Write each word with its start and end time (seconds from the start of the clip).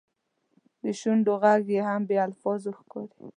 د 0.83 0.85
شونډو 0.99 1.33
ږغ 1.47 1.69
هم 1.89 2.01
بې 2.09 2.17
الفاظو 2.27 2.69
ښکاري. 2.79 3.19